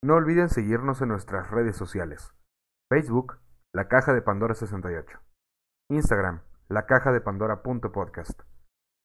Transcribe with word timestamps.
No 0.00 0.14
olviden 0.14 0.48
seguirnos 0.48 1.02
en 1.02 1.08
nuestras 1.08 1.50
redes 1.50 1.76
sociales. 1.76 2.32
Facebook, 2.88 3.40
La 3.72 3.88
Caja 3.88 4.12
de 4.12 4.22
Pandora 4.22 4.54
68. 4.54 5.18
Instagram, 5.90 6.42
La 6.68 6.86
Caja 6.86 7.10
de 7.10 7.20
Pandora.podcast. 7.20 8.42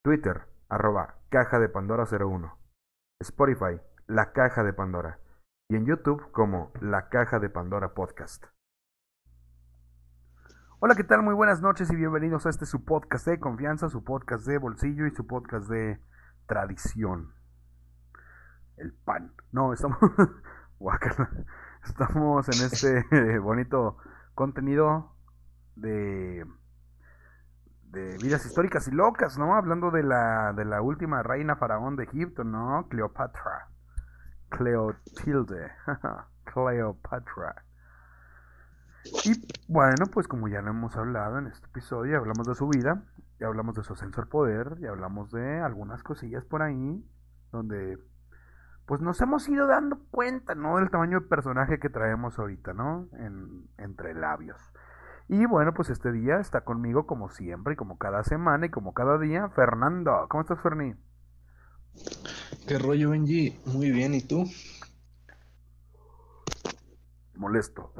Twitter, 0.03 0.45
arroba 0.69 1.15
Caja 1.29 1.57
de 1.57 1.67
Pandora 1.67 2.03
01. 2.05 2.59
Spotify, 3.21 3.81
La 4.05 4.33
Caja 4.33 4.63
de 4.63 4.71
Pandora. 4.71 5.19
Y 5.67 5.77
en 5.77 5.87
YouTube 5.87 6.31
como 6.31 6.71
La 6.79 7.09
Caja 7.09 7.39
de 7.39 7.49
Pandora 7.49 7.95
Podcast. 7.95 8.45
Hola, 10.77 10.93
¿qué 10.93 11.03
tal? 11.03 11.23
Muy 11.23 11.33
buenas 11.33 11.59
noches 11.59 11.89
y 11.91 11.95
bienvenidos 11.95 12.45
a 12.45 12.51
este 12.51 12.67
su 12.67 12.85
podcast 12.85 13.25
de 13.25 13.39
confianza, 13.39 13.89
su 13.89 14.03
podcast 14.03 14.45
de 14.45 14.59
bolsillo 14.59 15.07
y 15.07 15.15
su 15.15 15.25
podcast 15.25 15.67
de 15.69 15.99
tradición. 16.45 17.33
El 18.77 18.93
pan. 18.93 19.33
No, 19.51 19.73
estamos... 19.73 19.97
Estamos 21.85 22.47
en 22.49 22.65
este 22.65 23.39
bonito 23.39 23.97
contenido 24.35 25.15
de 25.75 26.45
de 27.85 28.17
vidas 28.17 28.45
históricas 28.45 28.87
y 28.87 28.91
locas, 28.91 29.37
¿no? 29.37 29.55
Hablando 29.55 29.91
de 29.91 30.03
la 30.03 30.51
de 30.53 30.65
la 30.65 30.81
última 30.81 31.23
reina 31.23 31.55
faraón 31.55 31.95
de 31.95 32.05
Egipto, 32.05 32.43
¿no? 32.43 32.87
Cleopatra. 32.89 33.67
Cleotilde. 34.49 35.71
Cleopatra. 36.43 37.63
Y 39.25 39.47
bueno, 39.67 40.05
pues 40.11 40.27
como 40.27 40.47
ya 40.47 40.61
lo 40.61 40.71
hemos 40.71 40.95
hablado 40.95 41.37
en 41.37 41.47
este 41.47 41.67
episodio, 41.67 42.17
hablamos 42.17 42.47
de 42.47 42.55
su 42.55 42.67
vida, 42.67 43.03
ya 43.39 43.47
hablamos 43.47 43.75
de 43.75 43.83
su 43.83 43.93
ascenso 43.93 44.21
al 44.21 44.27
poder, 44.27 44.77
y 44.79 44.85
hablamos 44.85 45.31
de 45.31 45.59
algunas 45.59 46.03
cosillas 46.03 46.45
por 46.45 46.61
ahí 46.61 47.05
donde 47.51 47.99
pues 48.85 49.01
nos 49.01 49.21
hemos 49.21 49.47
ido 49.47 49.67
dando 49.67 49.99
cuenta, 50.11 50.55
¿no? 50.55 50.77
Del 50.77 50.89
tamaño 50.89 51.19
del 51.19 51.29
personaje 51.29 51.79
que 51.79 51.89
traemos 51.89 52.37
ahorita, 52.37 52.73
¿no? 52.73 53.07
En, 53.13 53.67
entre 53.77 54.13
labios. 54.13 54.59
Y 55.29 55.45
bueno, 55.45 55.73
pues 55.73 55.89
este 55.89 56.11
día 56.11 56.39
está 56.39 56.61
conmigo 56.61 57.07
como 57.07 57.29
siempre 57.29 57.73
y 57.73 57.77
como 57.77 57.97
cada 57.97 58.23
semana 58.23 58.65
y 58.65 58.69
como 58.69 58.93
cada 58.93 59.17
día, 59.17 59.49
Fernando. 59.49 60.27
¿Cómo 60.29 60.41
estás, 60.41 60.61
Ferni? 60.61 60.95
¿Qué 62.67 62.77
rollo, 62.77 63.11
Benji? 63.11 63.57
Muy 63.65 63.91
bien, 63.91 64.13
¿y 64.13 64.21
tú? 64.21 64.45
Molesto. 67.35 67.93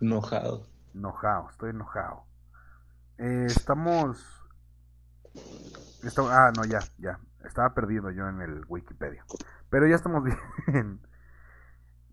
Enojado. 0.00 0.66
Enojado, 0.94 1.50
estoy 1.50 1.70
enojado. 1.70 2.24
Eh, 3.18 3.46
estamos... 3.46 4.40
Ah, 6.30 6.52
no, 6.56 6.64
ya, 6.64 6.80
ya. 6.98 7.18
Estaba 7.44 7.74
perdido 7.74 8.10
yo 8.10 8.28
en 8.28 8.40
el 8.40 8.64
Wikipedia. 8.68 9.24
Pero 9.70 9.86
ya 9.86 9.94
estamos 9.94 10.24
bien. 10.66 11.00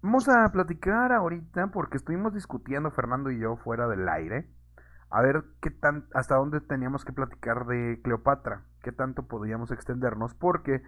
Vamos 0.02 0.28
a 0.30 0.52
platicar 0.52 1.12
ahorita 1.12 1.68
porque 1.68 1.98
estuvimos 1.98 2.34
discutiendo 2.34 2.92
Fernando 2.92 3.30
y 3.30 3.40
yo 3.40 3.56
fuera 3.58 3.88
del 3.88 4.08
aire. 4.10 4.50
A 5.10 5.22
ver 5.22 5.44
qué 5.62 5.70
tan 5.70 6.08
hasta 6.14 6.36
dónde 6.36 6.62
teníamos 6.62 7.06
que 7.06 7.14
platicar 7.14 7.66
de 7.66 8.00
Cleopatra, 8.02 8.64
qué 8.82 8.92
tanto 8.92 9.28
podríamos 9.28 9.70
extendernos 9.72 10.34
porque 10.34 10.82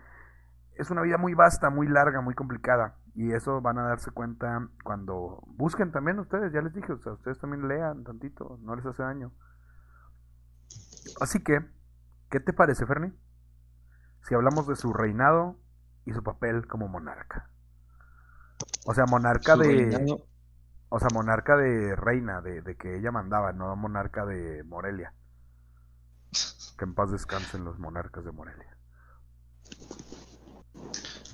es 0.75 0.89
una 0.89 1.01
vida 1.01 1.17
muy 1.17 1.33
vasta, 1.33 1.69
muy 1.69 1.87
larga, 1.87 2.21
muy 2.21 2.33
complicada 2.33 2.95
y 3.15 3.31
eso 3.33 3.61
van 3.61 3.77
a 3.77 3.83
darse 3.83 4.11
cuenta 4.11 4.67
cuando 4.83 5.43
busquen 5.45 5.91
también 5.91 6.19
ustedes, 6.19 6.51
ya 6.51 6.61
les 6.61 6.73
dije, 6.73 6.93
o 6.93 6.97
sea, 6.97 7.13
ustedes 7.13 7.37
también 7.39 7.67
lean 7.67 8.03
tantito, 8.03 8.57
no 8.61 8.75
les 8.75 8.85
hace 8.85 9.03
daño. 9.03 9.31
Así 11.21 11.43
que, 11.43 11.59
¿qué 12.29 12.39
te 12.39 12.53
parece, 12.53 12.85
Ferni? 12.85 13.13
Si 14.23 14.33
hablamos 14.35 14.67
de 14.67 14.75
su 14.75 14.93
reinado 14.93 15.57
y 16.05 16.13
su 16.13 16.23
papel 16.23 16.67
como 16.67 16.87
monarca. 16.87 17.49
O 18.85 18.93
sea, 18.93 19.05
monarca 19.05 19.55
de... 19.55 20.17
O 20.89 20.99
sea, 20.99 21.07
monarca 21.11 21.57
de 21.57 21.95
reina, 21.95 22.41
de, 22.41 22.61
de, 22.61 22.77
que 22.77 22.97
ella 22.97 23.11
mandaba, 23.11 23.51
no 23.51 23.75
monarca 23.75 24.27
de 24.27 24.63
Morelia. 24.63 25.13
Que 26.77 26.85
en 26.85 26.93
paz 26.93 27.11
descansen 27.11 27.65
los 27.65 27.79
monarcas 27.79 28.23
de 28.23 28.31
Morelia. 28.31 28.77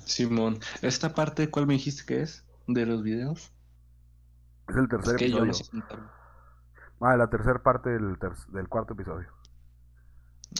Simón, 0.06 0.58
¿esta 0.80 1.14
parte 1.14 1.50
cuál 1.50 1.66
me 1.66 1.74
dijiste 1.74 2.04
que 2.06 2.22
es? 2.22 2.46
¿De 2.66 2.86
los 2.86 3.02
videos? 3.02 3.52
Es 4.68 4.76
el 4.76 4.88
tercer 4.88 5.16
episodio. 5.16 5.52
ah, 7.00 7.16
la 7.16 7.28
tercera 7.28 7.62
parte 7.62 7.90
del, 7.90 8.18
del 8.48 8.68
cuarto 8.68 8.94
episodio. 8.94 9.28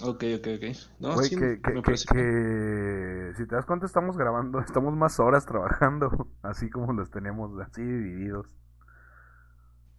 Ok, 0.02 0.24
ok, 0.38 0.46
ok. 0.56 0.76
No, 1.00 1.14
Güey, 1.14 1.30
que, 1.30 1.60
que, 1.60 1.82
que, 1.82 3.32
si 3.36 3.46
te 3.46 3.54
das 3.54 3.66
cuenta 3.66 3.86
estamos 3.86 4.16
grabando, 4.16 4.60
estamos 4.66 4.94
más 4.94 5.18
horas 5.18 5.44
trabajando, 5.46 6.28
así 6.42 6.70
como 6.70 6.92
los 6.92 7.10
tenemos 7.10 7.50
así 7.60 7.82
divididos. 7.82 8.46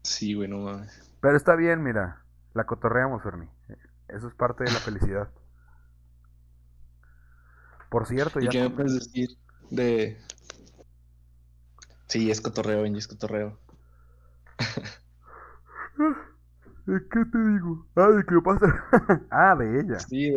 Sí, 0.04 0.34
bueno, 0.34 0.82
Pero 1.20 1.38
está 1.38 1.56
bien, 1.56 1.84
mira, 1.84 2.24
la 2.54 2.66
cotorreamos, 2.66 3.22
Ferni. 3.22 3.48
Eso 4.08 4.28
es 4.28 4.34
parte 4.34 4.64
de 4.64 4.72
la 4.72 4.80
felicidad. 4.80 5.30
Por 7.90 8.08
cierto, 8.08 8.40
¿Y 8.40 8.48
qué 8.48 8.62
me 8.64 8.70
puedes 8.72 8.96
decir 8.96 9.38
de... 9.70 10.18
Sí, 12.08 12.32
es 12.32 12.42
cotorreo, 12.42 12.82
Benji, 12.82 13.00
es 13.00 13.08
cotorreo. 13.08 13.60
¿Qué 16.86 17.26
te 17.32 17.38
digo? 17.38 17.86
Ah, 17.96 18.10
de 18.10 18.26
Cleopatra. 18.26 18.86
ah, 19.30 19.56
de 19.56 19.80
ella. 19.82 20.00
Sí, 20.00 20.34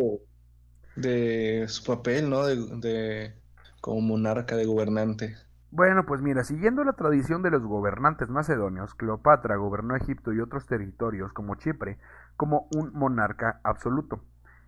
de, 0.95 1.65
su 1.67 1.83
papel, 1.83 2.29
¿no? 2.29 2.45
De, 2.45 3.33
como 3.81 4.01
monarca, 4.01 4.55
de 4.55 4.65
gobernante. 4.65 5.35
Bueno, 5.71 6.05
pues 6.05 6.21
mira, 6.21 6.43
siguiendo 6.43 6.83
la 6.83 6.93
tradición 6.93 7.41
de 7.41 7.51
los 7.51 7.63
gobernantes 7.63 8.29
macedonios, 8.29 8.95
Cleopatra 8.95 9.57
gobernó 9.57 9.95
Egipto 9.95 10.31
y 10.31 10.39
otros 10.39 10.65
territorios 10.67 11.33
como 11.33 11.55
Chipre 11.55 11.97
como 12.37 12.67
un 12.75 12.93
monarca 12.93 13.59
absoluto, 13.63 14.21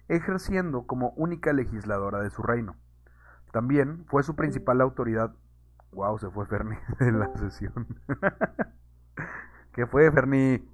ejerciendo 0.09 0.85
como 0.85 1.11
única 1.11 1.53
legisladora 1.53 2.21
de 2.21 2.29
su 2.29 2.41
reino. 2.41 2.75
También 3.51 4.05
fue 4.07 4.23
su 4.23 4.35
principal 4.35 4.81
autoridad. 4.81 5.33
Wow, 5.91 6.19
se 6.19 6.29
fue 6.29 6.45
Ferni 6.45 6.75
de 6.99 7.11
la 7.11 7.33
sesión. 7.37 7.87
¿Qué 9.73 9.85
fue, 9.85 10.11
Ferni? 10.11 10.67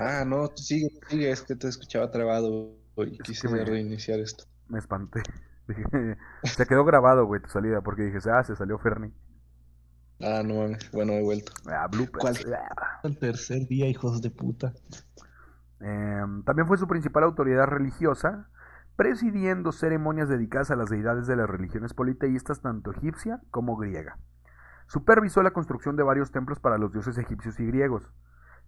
Ah, 0.00 0.24
no, 0.24 0.50
sigue, 0.56 0.88
sigue, 1.08 1.30
es 1.30 1.42
que 1.42 1.54
te 1.56 1.68
escuchaba 1.68 2.10
trabado 2.10 2.74
y 2.96 3.18
quise 3.18 3.48
reiniciar 3.48 4.18
esto. 4.18 4.44
Me 4.68 4.78
espanté. 4.78 5.22
se 6.44 6.66
quedó 6.66 6.86
grabado, 6.86 7.26
güey, 7.26 7.42
tu 7.42 7.50
salida, 7.50 7.82
porque 7.82 8.04
dije, 8.04 8.18
ah, 8.32 8.42
se 8.42 8.56
salió 8.56 8.78
Ferni. 8.78 9.12
Ah, 10.22 10.42
no 10.42 10.54
mames, 10.54 10.90
bueno, 10.90 11.12
he 11.12 11.22
vuelto. 11.22 11.52
Ah, 11.70 11.88
¿Cuál? 12.18 12.34
El 13.04 13.18
tercer 13.18 13.66
día, 13.68 13.86
hijos 13.88 14.22
de 14.22 14.30
puta. 14.30 14.72
Em, 15.80 16.44
también 16.44 16.66
fue 16.66 16.78
su 16.78 16.86
principal 16.88 17.24
autoridad 17.24 17.66
religiosa, 17.66 18.48
presidiendo 18.96 19.70
ceremonias 19.72 20.28
dedicadas 20.30 20.70
a 20.70 20.76
las 20.76 20.88
deidades 20.90 21.26
de 21.26 21.36
las 21.36 21.48
religiones 21.48 21.92
politeístas, 21.92 22.60
tanto 22.62 22.90
egipcia 22.90 23.40
como 23.50 23.76
griega. 23.76 24.18
Supervisó 24.86 25.42
la 25.42 25.52
construcción 25.52 25.96
de 25.96 26.02
varios 26.02 26.32
templos 26.32 26.58
para 26.58 26.78
los 26.78 26.92
dioses 26.92 27.16
egipcios 27.18 27.60
y 27.60 27.66
griegos. 27.66 28.10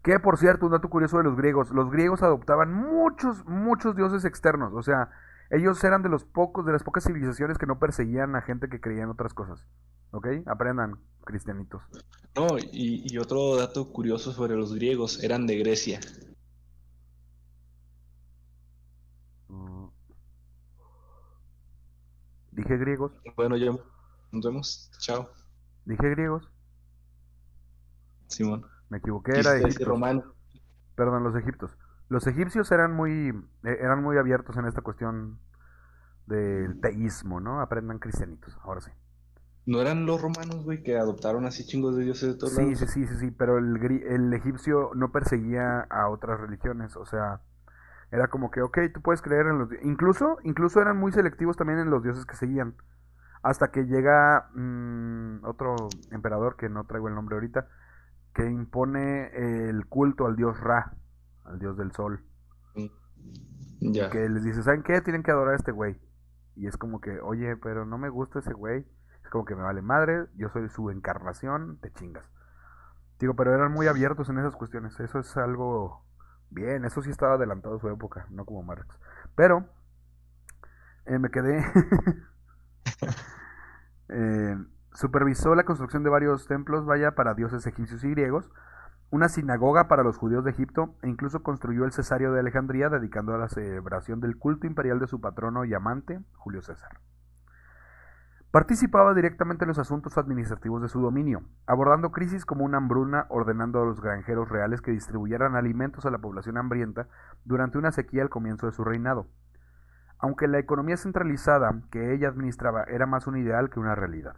Que 0.02 0.18
por 0.18 0.36
cierto, 0.36 0.66
un 0.66 0.72
dato 0.72 0.90
curioso 0.90 1.18
de 1.18 1.24
los 1.24 1.36
griegos, 1.36 1.70
los 1.70 1.90
griegos 1.90 2.22
adoptaban 2.22 2.72
muchos, 2.72 3.44
muchos 3.46 3.94
dioses 3.94 4.24
externos, 4.24 4.72
o 4.74 4.82
sea, 4.82 5.10
ellos 5.52 5.82
eran 5.84 6.02
de 6.02 6.08
los 6.08 6.24
pocos, 6.24 6.64
de 6.64 6.72
las 6.72 6.82
pocas 6.82 7.04
civilizaciones 7.04 7.58
que 7.58 7.66
no 7.66 7.78
perseguían 7.78 8.34
a 8.34 8.40
gente 8.40 8.70
que 8.70 8.80
creía 8.80 9.02
en 9.02 9.10
otras 9.10 9.34
cosas. 9.34 9.62
¿Ok? 10.10 10.26
Aprendan, 10.46 10.98
cristianitos. 11.24 11.82
No, 12.34 12.46
y, 12.58 13.18
otro 13.18 13.56
dato 13.56 13.92
curioso 13.92 14.32
sobre 14.32 14.56
los 14.56 14.74
griegos, 14.74 15.22
eran 15.22 15.46
de 15.46 15.58
Grecia. 15.58 16.00
Mm. 19.48 19.88
Dije 22.52 22.76
griegos. 22.78 23.12
Bueno, 23.36 23.58
ya 23.58 23.72
nos 24.32 24.44
vemos. 24.44 24.90
Chao. 25.00 25.28
Dije 25.84 26.08
griegos. 26.10 26.48
Simón. 28.28 28.71
Me 28.92 28.98
equivoqué, 28.98 29.38
era 29.38 29.54
Romano. 29.86 30.34
Perdón, 30.96 31.24
los 31.24 31.34
egiptos. 31.34 31.74
Los 32.10 32.26
egipcios 32.26 32.70
eran 32.72 32.92
muy, 32.92 33.30
eh, 33.64 33.78
eran 33.80 34.02
muy 34.02 34.18
abiertos 34.18 34.58
en 34.58 34.66
esta 34.66 34.82
cuestión 34.82 35.38
del 36.26 36.78
teísmo, 36.82 37.40
¿no? 37.40 37.62
Aprendan 37.62 37.98
cristianitos, 37.98 38.54
ahora 38.62 38.82
sí. 38.82 38.90
¿No 39.64 39.80
eran 39.80 40.04
los 40.04 40.20
romanos, 40.20 40.62
güey, 40.62 40.82
que 40.82 40.98
adoptaron 40.98 41.46
así 41.46 41.64
chingos 41.64 41.96
de 41.96 42.04
dioses 42.04 42.34
de 42.34 42.38
todos 42.38 42.52
sí, 42.52 42.76
Sí, 42.76 42.86
sí, 42.86 43.06
sí, 43.06 43.16
sí, 43.16 43.30
pero 43.30 43.56
el, 43.56 43.76
el 44.06 44.34
egipcio 44.34 44.90
no 44.94 45.10
perseguía 45.10 45.80
a 45.88 46.10
otras 46.10 46.38
religiones, 46.38 46.94
o 46.94 47.06
sea, 47.06 47.40
era 48.10 48.28
como 48.28 48.50
que, 48.50 48.60
ok, 48.60 48.78
tú 48.92 49.00
puedes 49.00 49.22
creer 49.22 49.46
en 49.46 49.58
los... 49.58 49.70
Incluso, 49.84 50.36
incluso 50.42 50.82
eran 50.82 50.98
muy 50.98 51.12
selectivos 51.12 51.56
también 51.56 51.78
en 51.78 51.88
los 51.88 52.02
dioses 52.02 52.26
que 52.26 52.36
seguían. 52.36 52.74
Hasta 53.42 53.70
que 53.70 53.86
llega 53.86 54.50
mm, 54.54 55.46
otro 55.46 55.76
emperador, 56.10 56.56
que 56.56 56.68
no 56.68 56.84
traigo 56.84 57.08
el 57.08 57.14
nombre 57.14 57.36
ahorita, 57.36 57.68
que 58.34 58.44
impone 58.46 59.68
el 59.68 59.86
culto 59.86 60.26
al 60.26 60.36
dios 60.36 60.58
Ra, 60.60 60.94
al 61.44 61.58
dios 61.58 61.76
del 61.76 61.92
sol. 61.92 62.24
Ya. 63.80 64.10
Que 64.10 64.28
les 64.28 64.44
dice, 64.44 64.62
¿saben 64.62 64.82
qué? 64.82 65.00
Tienen 65.00 65.22
que 65.22 65.32
adorar 65.32 65.54
a 65.54 65.56
este 65.56 65.72
güey. 65.72 66.00
Y 66.54 66.66
es 66.66 66.76
como 66.76 67.00
que, 67.00 67.20
oye, 67.20 67.56
pero 67.56 67.84
no 67.84 67.98
me 67.98 68.08
gusta 68.08 68.38
ese 68.38 68.52
güey. 68.52 68.86
Es 69.24 69.30
como 69.30 69.44
que 69.44 69.56
me 69.56 69.62
vale 69.62 69.82
madre, 69.82 70.26
yo 70.36 70.48
soy 70.50 70.68
su 70.68 70.90
encarnación, 70.90 71.78
te 71.80 71.92
chingas. 71.92 72.30
Digo, 73.18 73.34
pero 73.34 73.54
eran 73.54 73.72
muy 73.72 73.86
abiertos 73.88 74.28
en 74.28 74.38
esas 74.38 74.54
cuestiones. 74.54 74.98
Eso 75.00 75.18
es 75.18 75.36
algo 75.36 76.04
bien, 76.50 76.84
eso 76.84 77.02
sí 77.02 77.10
estaba 77.10 77.34
adelantado 77.34 77.76
a 77.76 77.80
su 77.80 77.88
época, 77.88 78.26
no 78.30 78.44
como 78.44 78.62
Marx. 78.62 78.86
Pero 79.34 79.66
eh, 81.06 81.18
me 81.18 81.30
quedé... 81.30 81.64
Eh, 84.14 84.56
supervisó 84.94 85.54
la 85.54 85.64
construcción 85.64 86.02
de 86.02 86.10
varios 86.10 86.46
templos, 86.46 86.84
vaya, 86.84 87.14
para 87.14 87.34
dioses 87.34 87.66
egipcios 87.66 88.04
y 88.04 88.10
griegos, 88.10 88.50
una 89.10 89.28
sinagoga 89.28 89.88
para 89.88 90.02
los 90.02 90.16
judíos 90.16 90.42
de 90.42 90.52
Egipto 90.52 90.94
e 91.02 91.08
incluso 91.08 91.42
construyó 91.42 91.84
el 91.84 91.92
Cesario 91.92 92.32
de 92.32 92.40
Alejandría 92.40 92.88
dedicando 92.88 93.34
a 93.34 93.38
la 93.38 93.48
celebración 93.48 94.20
del 94.20 94.38
culto 94.38 94.66
imperial 94.66 94.98
de 95.00 95.06
su 95.06 95.20
patrono 95.20 95.66
y 95.66 95.74
amante, 95.74 96.20
Julio 96.34 96.62
César. 96.62 96.98
Participaba 98.50 99.14
directamente 99.14 99.64
en 99.64 99.68
los 99.68 99.78
asuntos 99.78 100.16
administrativos 100.18 100.80
de 100.82 100.88
su 100.88 101.00
dominio, 101.00 101.42
abordando 101.66 102.10
crisis 102.10 102.44
como 102.44 102.64
una 102.64 102.78
hambruna, 102.78 103.26
ordenando 103.28 103.82
a 103.82 103.84
los 103.86 104.00
granjeros 104.00 104.48
reales 104.48 104.82
que 104.82 104.90
distribuyeran 104.90 105.56
alimentos 105.56 106.04
a 106.04 106.10
la 106.10 106.18
población 106.18 106.58
hambrienta 106.58 107.08
durante 107.44 107.78
una 107.78 107.92
sequía 107.92 108.22
al 108.22 108.30
comienzo 108.30 108.66
de 108.66 108.72
su 108.72 108.84
reinado. 108.84 109.26
Aunque 110.18 110.48
la 110.48 110.58
economía 110.58 110.96
centralizada 110.96 111.82
que 111.90 112.14
ella 112.14 112.28
administraba 112.28 112.84
era 112.84 113.06
más 113.06 113.26
un 113.26 113.38
ideal 113.38 113.70
que 113.70 113.80
una 113.80 113.94
realidad. 113.94 114.36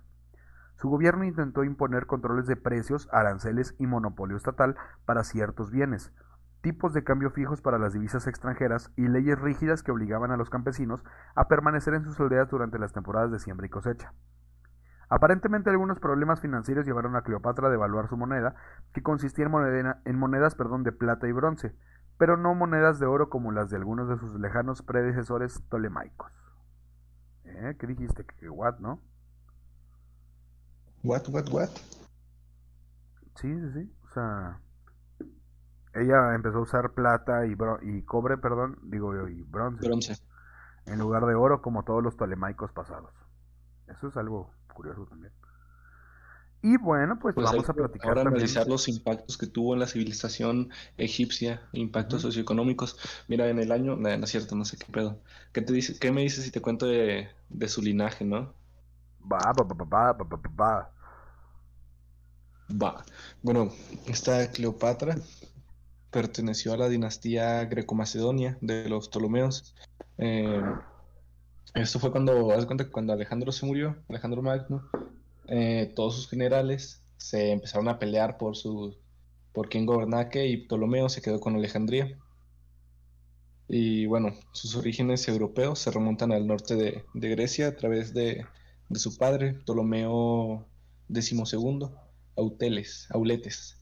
Su 0.84 0.90
gobierno 0.90 1.24
intentó 1.24 1.64
imponer 1.64 2.04
controles 2.04 2.46
de 2.46 2.56
precios, 2.56 3.08
aranceles 3.10 3.74
y 3.78 3.86
monopolio 3.86 4.36
estatal 4.36 4.76
para 5.06 5.24
ciertos 5.24 5.70
bienes, 5.70 6.12
tipos 6.60 6.92
de 6.92 7.02
cambio 7.02 7.30
fijos 7.30 7.62
para 7.62 7.78
las 7.78 7.94
divisas 7.94 8.26
extranjeras 8.26 8.92
y 8.94 9.08
leyes 9.08 9.40
rígidas 9.40 9.82
que 9.82 9.92
obligaban 9.92 10.30
a 10.30 10.36
los 10.36 10.50
campesinos 10.50 11.02
a 11.34 11.48
permanecer 11.48 11.94
en 11.94 12.04
sus 12.04 12.20
aldeas 12.20 12.50
durante 12.50 12.78
las 12.78 12.92
temporadas 12.92 13.32
de 13.32 13.38
siembra 13.38 13.66
y 13.66 13.70
cosecha. 13.70 14.12
Aparentemente 15.08 15.70
algunos 15.70 16.00
problemas 16.00 16.42
financieros 16.42 16.84
llevaron 16.84 17.16
a 17.16 17.22
Cleopatra 17.22 17.68
a 17.68 17.70
devaluar 17.70 18.06
su 18.08 18.18
moneda, 18.18 18.54
que 18.92 19.02
consistía 19.02 19.46
en, 19.46 20.18
monedas 20.18 20.54
de 20.54 20.92
plata 20.92 21.26
y 21.26 21.32
bronce, 21.32 21.74
pero 22.18 22.36
no 22.36 22.54
monedas 22.54 22.98
de 22.98 23.06
oro 23.06 23.30
como 23.30 23.52
las 23.52 23.70
de 23.70 23.78
algunos 23.78 24.06
de 24.10 24.18
sus 24.18 24.38
lejanos 24.38 24.82
predecesores 24.82 25.64
tolemaicos. 25.70 26.30
¿Eh? 27.44 27.74
¿Qué 27.78 27.86
dijiste? 27.86 28.26
¿Que 28.26 28.50
what, 28.50 28.80
no? 28.80 29.00
What, 31.04 31.28
what, 31.28 31.48
what? 31.50 31.68
Sí, 33.36 33.52
sí, 33.52 33.72
sí. 33.74 33.92
O 34.04 34.14
sea, 34.14 34.58
ella 35.94 36.34
empezó 36.34 36.58
a 36.58 36.62
usar 36.62 36.92
plata 36.92 37.46
y, 37.46 37.54
y 37.82 38.02
cobre, 38.02 38.38
perdón, 38.38 38.78
digo, 38.84 39.14
y 39.28 39.42
bronce, 39.42 39.86
bronce. 39.86 40.16
En 40.86 40.98
lugar 40.98 41.26
de 41.26 41.34
oro, 41.34 41.60
como 41.60 41.84
todos 41.84 42.02
los 42.02 42.16
tolemaicos 42.16 42.72
pasados. 42.72 43.12
Eso 43.86 44.08
es 44.08 44.16
algo 44.16 44.50
curioso 44.72 45.04
también. 45.04 45.32
Y 46.62 46.78
bueno, 46.78 47.18
pues, 47.18 47.34
pues 47.34 47.44
vamos 47.44 47.68
a 47.68 47.74
platicar. 47.74 48.08
Ahora 48.08 48.22
analizar 48.22 48.66
los 48.66 48.88
impactos 48.88 49.36
que 49.36 49.46
tuvo 49.46 49.74
en 49.74 49.80
la 49.80 49.86
civilización 49.86 50.70
egipcia, 50.96 51.68
impactos 51.72 52.22
socioeconómicos. 52.22 52.96
Mira, 53.28 53.50
en 53.50 53.58
el 53.58 53.70
año, 53.70 53.96
no, 53.96 54.08
es 54.08 54.30
cierto, 54.30 54.56
no 54.56 54.64
sé 54.64 54.78
qué 54.78 54.90
pedo. 54.90 55.20
¿Qué, 55.52 55.60
te 55.60 55.74
dice, 55.74 55.98
qué 55.98 56.10
me 56.10 56.22
dices 56.22 56.42
si 56.44 56.50
te 56.50 56.62
cuento 56.62 56.86
de, 56.86 57.28
de 57.50 57.68
su 57.68 57.82
linaje, 57.82 58.24
no? 58.24 58.54
Va, 59.30 59.38
va, 59.52 59.64
va, 59.64 59.84
va, 59.84 60.12
va, 60.12 60.24
va, 60.24 60.50
va. 60.58 60.93
Va. 62.70 63.04
Bueno, 63.42 63.70
está 64.06 64.50
Cleopatra, 64.50 65.16
perteneció 66.10 66.72
a 66.72 66.76
la 66.78 66.88
dinastía 66.88 67.64
greco-macedonia 67.66 68.56
de 68.60 68.88
los 68.88 69.08
Ptolomeos. 69.08 69.74
Eh, 70.18 70.62
esto 71.74 71.98
fue 71.98 72.10
cuando, 72.10 72.46
cuenta 72.66 72.84
que 72.84 72.90
cuando 72.90 73.12
Alejandro 73.12 73.52
se 73.52 73.66
murió, 73.66 73.96
Alejandro 74.08 74.42
Magno, 74.42 74.88
eh, 75.48 75.92
todos 75.94 76.14
sus 76.14 76.30
generales 76.30 77.02
se 77.18 77.50
empezaron 77.50 77.88
a 77.88 77.98
pelear 77.98 78.38
por 78.38 78.56
su, 78.56 78.96
por 79.52 79.68
quién 79.68 79.84
gobernaba 79.84 80.30
qué, 80.30 80.46
y 80.46 80.56
Ptolomeo 80.56 81.08
se 81.08 81.20
quedó 81.20 81.40
con 81.40 81.56
Alejandría. 81.56 82.18
Y 83.68 84.06
bueno, 84.06 84.34
sus 84.52 84.76
orígenes 84.76 85.26
europeos 85.28 85.80
se 85.80 85.90
remontan 85.90 86.32
al 86.32 86.46
norte 86.46 86.76
de, 86.76 87.04
Grecia 87.12 87.68
a 87.68 87.76
través 87.76 88.14
de, 88.14 88.46
de, 88.88 88.98
su 88.98 89.16
padre, 89.16 89.54
Ptolomeo 89.54 90.66
XII, 91.12 91.44
Auteles, 92.36 93.06
Auletes. 93.10 93.78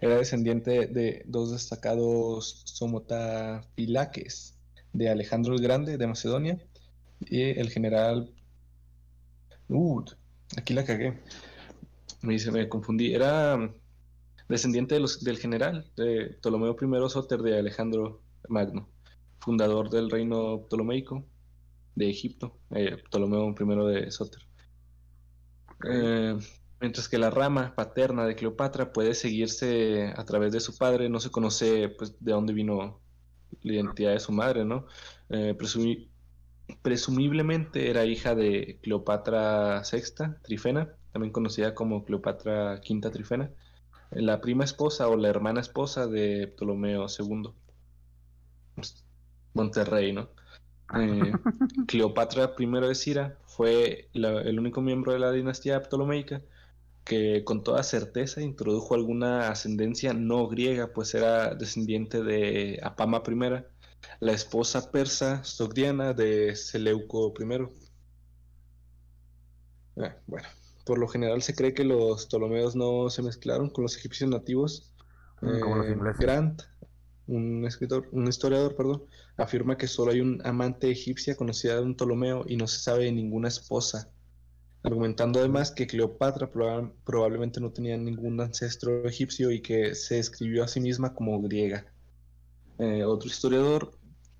Era 0.00 0.16
descendiente 0.16 0.86
de 0.86 1.22
dos 1.26 1.52
destacados 1.52 2.62
somotapilaques 2.64 4.58
de 4.92 5.08
Alejandro 5.08 5.54
el 5.54 5.60
Grande 5.60 5.96
de 5.98 6.06
Macedonia 6.06 6.58
y 7.20 7.42
el 7.42 7.70
general. 7.70 8.32
Uh, 9.68 10.02
aquí 10.56 10.74
la 10.74 10.84
cagué. 10.84 11.20
Me 12.22 12.34
dice, 12.34 12.50
me 12.50 12.68
confundí. 12.68 13.14
Era 13.14 13.72
descendiente 14.48 14.94
de 14.94 15.00
los, 15.00 15.22
del 15.22 15.38
general 15.38 15.90
de 15.96 16.36
Ptolomeo 16.40 16.76
I 16.80 17.10
Soter 17.10 17.42
de 17.42 17.58
Alejandro 17.58 18.22
Magno, 18.48 18.88
fundador 19.40 19.90
del 19.90 20.10
reino 20.10 20.62
ptolomeico 20.62 21.24
de 21.94 22.10
Egipto, 22.10 22.58
eh, 22.70 22.96
Ptolomeo 23.04 23.50
I 23.50 23.92
de 23.92 24.10
Soter. 24.10 24.42
Eh, 25.88 26.38
mientras 26.80 27.08
que 27.08 27.18
la 27.18 27.30
rama 27.30 27.74
paterna 27.74 28.24
de 28.24 28.36
Cleopatra 28.36 28.92
puede 28.92 29.14
seguirse 29.14 30.12
a 30.16 30.24
través 30.24 30.52
de 30.52 30.60
su 30.60 30.76
padre, 30.76 31.08
no 31.08 31.20
se 31.20 31.30
conoce 31.30 31.88
pues, 31.90 32.14
de 32.20 32.32
dónde 32.32 32.52
vino 32.52 33.00
la 33.62 33.72
identidad 33.72 34.12
de 34.12 34.20
su 34.20 34.32
madre, 34.32 34.64
¿no? 34.64 34.86
Eh, 35.30 35.56
presumiblemente 36.82 37.90
era 37.90 38.04
hija 38.04 38.34
de 38.34 38.78
Cleopatra 38.82 39.82
VI 39.90 40.36
Trifena, 40.42 40.94
también 41.12 41.32
conocida 41.32 41.74
como 41.74 42.04
Cleopatra 42.04 42.80
V 42.88 43.10
Trifena, 43.10 43.50
la 44.10 44.40
prima 44.40 44.64
esposa 44.64 45.08
o 45.08 45.16
la 45.16 45.28
hermana 45.28 45.60
esposa 45.60 46.06
de 46.06 46.48
Ptolomeo 46.48 47.06
II. 47.18 47.50
Pues, 48.74 49.04
Monterrey, 49.54 50.12
¿no? 50.12 50.28
Eh, 50.94 51.32
Cleopatra 51.88 52.54
I 52.56 52.66
de 52.66 52.94
Cira 52.94 53.38
fue 53.46 54.08
el 54.14 54.58
único 54.58 54.80
miembro 54.80 55.12
de 55.12 55.18
la 55.18 55.32
dinastía 55.32 55.82
ptolomeica 55.82 56.40
que 57.08 57.42
con 57.42 57.64
toda 57.64 57.82
certeza 57.82 58.42
introdujo 58.42 58.94
alguna 58.94 59.48
ascendencia 59.48 60.12
no 60.12 60.46
griega, 60.46 60.92
pues 60.92 61.14
era 61.14 61.54
descendiente 61.54 62.22
de 62.22 62.78
Apama 62.82 63.22
I, 63.26 63.64
la 64.20 64.32
esposa 64.32 64.92
persa 64.92 65.42
sogdiana 65.42 66.12
de 66.12 66.54
Seleuco 66.54 67.32
I. 67.40 67.66
Ah, 70.00 70.16
bueno, 70.26 70.46
por 70.84 70.98
lo 70.98 71.08
general 71.08 71.40
se 71.40 71.54
cree 71.54 71.72
que 71.72 71.82
los 71.82 72.26
Ptolomeos 72.26 72.76
no 72.76 73.08
se 73.08 73.22
mezclaron 73.22 73.70
con 73.70 73.82
los 73.82 73.96
egipcios 73.96 74.28
nativos. 74.28 74.92
Mm, 75.40 75.60
como 75.60 75.76
los 75.76 75.86
eh. 75.86 76.16
Grant, 76.20 76.62
un 77.26 77.64
escritor, 77.64 78.06
un 78.12 78.28
historiador, 78.28 78.76
perdón, 78.76 79.04
afirma 79.38 79.78
que 79.78 79.86
solo 79.86 80.12
hay 80.12 80.20
un 80.20 80.42
amante 80.44 80.90
egipcia 80.90 81.36
conocida 81.36 81.76
de 81.76 81.82
un 81.82 81.96
Ptolomeo 81.96 82.44
y 82.46 82.56
no 82.58 82.66
se 82.66 82.80
sabe 82.80 83.04
de 83.04 83.12
ninguna 83.12 83.48
esposa 83.48 84.10
argumentando 84.82 85.40
además 85.40 85.72
que 85.72 85.86
Cleopatra 85.86 86.50
probablemente 87.04 87.60
no 87.60 87.70
tenía 87.70 87.96
ningún 87.96 88.40
ancestro 88.40 89.06
egipcio 89.06 89.50
y 89.50 89.60
que 89.60 89.94
se 89.94 90.16
describió 90.16 90.64
a 90.64 90.68
sí 90.68 90.80
misma 90.80 91.14
como 91.14 91.40
griega. 91.42 91.86
Eh, 92.78 93.04
otro 93.04 93.28
historiador, 93.28 93.92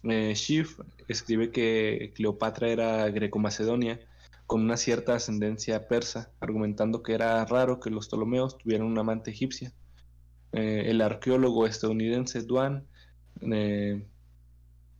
eh, 0.04 0.32
Schiff, 0.34 0.80
escribe 1.08 1.50
que 1.50 2.12
Cleopatra 2.14 2.68
era 2.68 3.08
greco-macedonia 3.10 4.00
con 4.46 4.62
una 4.62 4.78
cierta 4.78 5.14
ascendencia 5.14 5.88
persa, 5.88 6.30
argumentando 6.40 7.02
que 7.02 7.12
era 7.12 7.44
raro 7.44 7.80
que 7.80 7.90
los 7.90 8.08
Ptolomeos 8.08 8.56
tuvieran 8.56 8.86
una 8.86 9.02
amante 9.02 9.30
egipcia. 9.30 9.72
Eh, 10.52 10.84
el 10.86 11.02
arqueólogo 11.02 11.66
estadounidense 11.66 12.40
Duan 12.42 12.86
eh, 13.42 14.06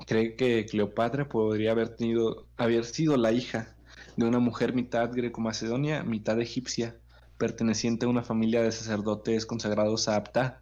cree 0.07 0.37
que 0.37 0.67
Cleopatra 0.67 1.29
podría 1.31 1.71
haber, 1.71 1.97
tenido, 1.97 2.47
haber 2.59 2.85
sido 2.85 3.17
la 3.17 3.33
hija 3.33 3.75
de 4.19 4.27
una 4.27 4.41
mujer 4.41 4.75
mitad 4.75 5.13
greco-macedonia, 5.13 6.03
mitad 6.03 6.41
egipcia, 6.41 6.99
perteneciente 7.39 8.05
a 8.05 8.09
una 8.09 8.25
familia 8.25 8.61
de 8.63 8.73
sacerdotes 8.73 9.47
consagrados 9.47 10.09
a 10.09 10.17
Apta. 10.17 10.61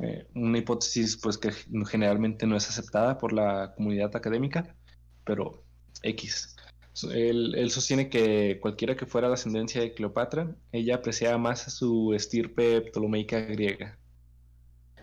Eh, 0.00 0.26
una 0.34 0.58
hipótesis 0.58 1.16
pues 1.16 1.38
que 1.38 1.50
generalmente 1.86 2.46
no 2.46 2.56
es 2.56 2.68
aceptada 2.68 3.16
por 3.16 3.32
la 3.32 3.72
comunidad 3.74 4.14
académica, 4.14 4.76
pero 5.24 5.64
X. 6.02 6.56
Él, 7.10 7.70
sostiene 7.70 8.10
que 8.10 8.58
cualquiera 8.60 8.96
que 8.96 9.06
fuera 9.06 9.28
la 9.28 9.34
ascendencia 9.34 9.80
de 9.80 9.94
Cleopatra, 9.94 10.54
ella 10.70 10.96
apreciaba 10.96 11.38
más 11.38 11.66
a 11.68 11.70
su 11.70 12.12
estirpe 12.12 12.82
ptolomeica 12.82 13.40
griega. 13.40 13.98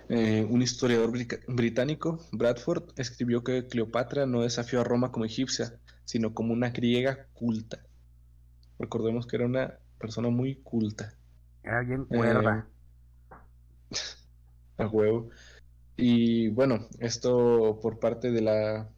Eh, 0.09 0.45
un 0.47 0.61
historiador 0.61 1.11
británico, 1.47 2.19
Bradford, 2.31 2.91
escribió 2.97 3.43
que 3.43 3.65
Cleopatra 3.65 4.27
no 4.27 4.43
desafió 4.43 4.81
a 4.81 4.83
Roma 4.83 5.11
como 5.11 5.25
egipcia, 5.25 5.79
sino 6.05 6.33
como 6.33 6.53
una 6.53 6.69
griega 6.69 7.27
culta. 7.33 7.79
Recordemos 8.79 9.27
que 9.27 9.35
era 9.35 9.45
una 9.45 9.79
persona 9.99 10.29
muy 10.29 10.55
culta. 10.55 11.13
Era 11.63 11.81
bien 11.81 12.05
cuerda. 12.05 12.67
Eh, 13.91 13.95
a 14.77 14.87
huevo. 14.87 15.29
Y 15.97 16.49
bueno, 16.49 16.87
esto 16.99 17.79
por 17.81 17.99
parte 17.99 18.31
de 18.31 18.41
la 18.41 18.89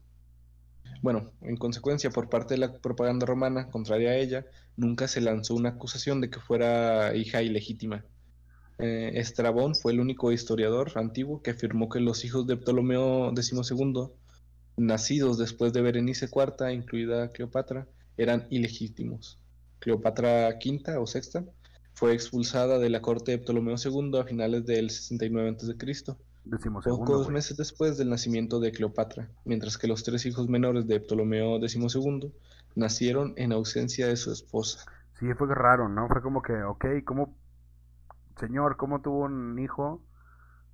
Bueno, 1.02 1.32
en 1.42 1.58
consecuencia, 1.58 2.10
por 2.10 2.30
parte 2.30 2.56
de 2.56 2.60
la 2.60 2.74
propaganda 2.74 3.26
romana, 3.26 3.70
contraria 3.70 4.12
a 4.12 4.16
ella, 4.16 4.46
nunca 4.76 5.08
se 5.08 5.22
lanzó 5.22 5.56
una 5.56 5.70
acusación 5.70 6.22
de 6.22 6.30
que 6.30 6.40
fuera 6.40 7.16
hija 7.16 7.42
ilegítima. 7.42 8.04
Eh, 8.80 9.14
Estrabón 9.16 9.76
fue 9.76 9.92
el 9.92 10.00
único 10.00 10.32
historiador 10.32 10.92
antiguo 10.96 11.42
que 11.42 11.52
afirmó 11.52 11.90
que 11.90 12.00
los 12.00 12.24
hijos 12.26 12.46
de 12.46 12.58
Ptolomeo 12.58 13.34
XII, 13.36 14.10
nacidos 14.78 15.38
después 15.38 15.74
de 15.74 15.82
Berenice 15.82 16.30
IV, 16.32 16.72
incluida 16.72 17.32
Cleopatra, 17.32 17.88
eran 18.16 18.48
ilegítimos. 18.50 19.40
Cleopatra 19.80 20.50
V 20.50 20.98
o 20.98 21.06
VI 21.06 21.50
fue 21.94 22.14
expulsada 22.14 22.78
de 22.78 22.90
la 22.90 23.02
corte 23.02 23.32
de 23.32 23.40
Ptolomeo 23.40 23.76
II 23.84 24.20
a 24.20 24.24
finales 24.24 24.66
del 24.66 24.90
69 24.90 25.50
a.C., 25.50 26.16
pocos 26.86 27.30
meses 27.30 27.58
después 27.58 27.98
del 27.98 28.10
nacimiento 28.10 28.60
de 28.60 28.72
Cleopatra, 28.72 29.30
mientras 29.44 29.78
que 29.78 29.88
los 29.88 30.04
tres 30.04 30.26
hijos 30.26 30.48
menores 30.48 30.88
de 30.88 31.00
Ptolomeo 31.00 31.60
XII 31.60 32.32
nacieron 32.76 33.34
en 33.36 33.52
ausencia 33.52 34.08
de 34.08 34.16
su 34.16 34.32
esposa. 34.32 34.86
Sí, 35.20 35.26
fue 35.34 35.54
raro, 35.54 35.90
¿no? 35.90 36.08
Fue 36.08 36.22
como 36.22 36.42
que, 36.42 36.54
ok, 36.64 36.86
¿cómo, 37.04 37.36
señor, 38.40 38.78
cómo 38.78 39.02
tuvo 39.02 39.26
un 39.26 39.58
hijo? 39.60 40.02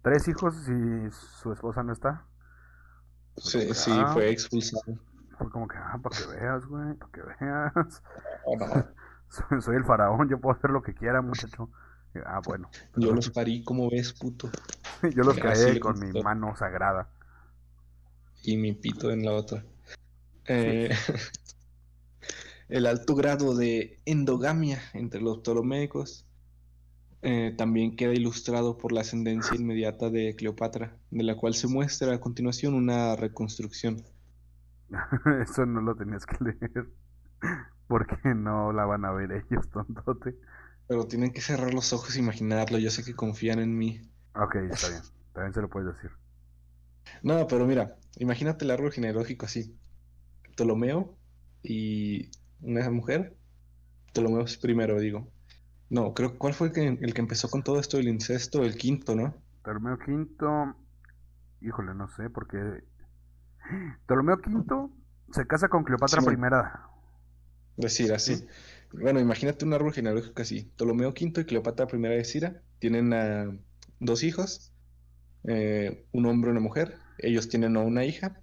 Tres 0.01 0.27
hijos 0.27 0.53
y 0.67 1.09
su 1.11 1.53
esposa 1.53 1.81
no 1.81 1.93
está. 1.93 2.27
Sí, 3.37 3.73
sí, 3.73 3.91
ah, 3.93 4.11
fue 4.13 4.29
expulsado. 4.29 4.97
Fue 5.37 5.49
como 5.49 5.67
que, 5.67 5.77
ah, 5.77 5.99
para 6.01 6.17
que 6.17 6.25
veas, 6.27 6.65
güey, 6.65 6.93
para 6.95 7.11
que 7.11 7.21
veas. 7.21 8.03
soy, 9.63 9.75
el 9.75 9.85
faraón, 9.85 10.29
yo 10.29 10.39
puedo 10.39 10.55
hacer 10.55 10.69
lo 10.69 10.81
que 10.81 10.93
quiera, 10.93 11.21
muchacho. 11.21 11.69
Ah, 12.25 12.41
bueno. 12.45 12.69
Yo 12.95 13.13
los 13.13 13.29
parí 13.29 13.63
como 13.63 13.89
ves, 13.89 14.13
puto. 14.13 14.49
yo 15.15 15.23
los 15.23 15.37
creé 15.37 15.79
con 15.79 15.99
mi 15.99 16.21
mano 16.21 16.55
sagrada. 16.55 17.09
Y 18.43 18.57
mi 18.57 18.73
pito 18.73 19.09
en 19.09 19.25
la 19.25 19.31
otra. 19.31 19.63
Eh, 20.45 20.89
el 22.69 22.85
alto 22.85 23.15
grado 23.15 23.55
de 23.55 23.99
endogamia 24.05 24.81
entre 24.93 25.21
los 25.21 25.39
ptolomeicos 25.39 26.25
eh, 27.23 27.53
también 27.57 27.95
queda 27.95 28.13
ilustrado 28.13 28.77
por 28.77 28.91
la 28.91 29.01
ascendencia 29.01 29.55
inmediata 29.55 30.09
de 30.09 30.35
Cleopatra, 30.35 30.97
de 31.09 31.23
la 31.23 31.35
cual 31.35 31.53
se 31.53 31.67
muestra 31.67 32.13
a 32.13 32.19
continuación 32.19 32.73
una 32.73 33.15
reconstrucción. 33.15 34.03
Eso 35.41 35.65
no 35.65 35.81
lo 35.81 35.95
tenías 35.95 36.25
que 36.25 36.37
leer. 36.43 36.89
Porque 37.87 38.17
no 38.35 38.73
la 38.73 38.85
van 38.85 39.05
a 39.05 39.11
ver 39.11 39.31
ellos, 39.31 39.69
tontote. 39.71 40.35
Pero 40.87 41.07
tienen 41.07 41.31
que 41.31 41.41
cerrar 41.41 41.73
los 41.73 41.93
ojos 41.93 42.15
e 42.15 42.19
imaginarlo. 42.19 42.77
Yo 42.77 42.91
sé 42.91 43.03
que 43.03 43.15
confían 43.15 43.59
en 43.59 43.77
mí. 43.77 44.01
Ok, 44.35 44.55
está 44.69 44.89
bien. 44.89 45.01
También 45.31 45.53
se 45.53 45.61
lo 45.61 45.69
puedes 45.69 45.95
decir. 45.95 46.11
No, 47.21 47.47
pero 47.47 47.65
mira, 47.65 47.95
imagínate 48.17 48.65
el 48.65 48.71
árbol 48.71 48.91
genealógico 48.91 49.45
así. 49.45 49.77
Ptolomeo 50.55 51.17
y 51.63 52.29
una 52.61 52.89
mujer. 52.89 53.37
Ptolomeo 54.11 54.41
es 54.43 54.57
primero, 54.57 54.99
digo. 54.99 55.32
No, 55.93 56.15
creo, 56.15 56.39
¿cuál 56.39 56.55
fue 56.55 56.69
el 56.69 56.73
que, 56.73 56.87
el 56.87 57.13
que 57.13 57.21
empezó 57.21 57.51
con 57.51 57.61
todo 57.61 57.79
esto 57.79 57.97
del 57.97 58.07
incesto? 58.07 58.63
El 58.63 58.75
quinto, 58.77 59.15
¿no? 59.15 59.35
Ptolomeo 59.61 59.99
quinto, 59.99 60.75
híjole, 61.61 61.93
no 61.93 62.07
sé, 62.07 62.31
porque 62.31 62.57
Ptolomeo 64.07 64.41
quinto 64.41 64.89
se 65.31 65.45
casa 65.45 65.67
con 65.67 65.83
Cleopatra 65.83 66.23
primera. 66.23 66.87
Decir 67.77 68.11
así. 68.11 68.43
Bueno, 68.91 69.19
imagínate 69.19 69.65
un 69.65 69.73
árbol 69.73 69.93
genealógico 69.93 70.41
así. 70.41 70.63
Ptolomeo 70.75 71.09
V 71.09 71.41
y 71.41 71.45
Cleopatra 71.45 71.85
I 71.93 72.01
de 72.01 72.25
Cira 72.25 72.63
tienen 72.79 73.63
dos 73.99 74.23
hijos, 74.23 74.73
eh, 75.43 76.07
un 76.11 76.25
hombre 76.25 76.49
y 76.49 76.53
una 76.53 76.59
mujer. 76.59 76.97
Ellos 77.19 77.49
tienen 77.49 77.77
a 77.77 77.81
una 77.81 78.03
hija 78.03 78.41